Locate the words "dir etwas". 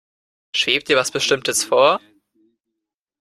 0.89-1.11